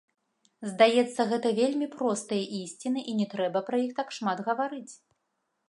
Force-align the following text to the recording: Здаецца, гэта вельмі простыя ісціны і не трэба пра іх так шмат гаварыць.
Здаецца, 0.69 1.25
гэта 1.31 1.51
вельмі 1.59 1.87
простыя 1.97 2.45
ісціны 2.61 3.05
і 3.13 3.15
не 3.21 3.29
трэба 3.37 3.59
пра 3.71 3.77
іх 3.85 3.91
так 4.01 4.09
шмат 4.19 4.37
гаварыць. 4.51 4.93